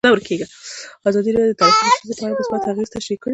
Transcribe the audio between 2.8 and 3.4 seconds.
تشریح کړي.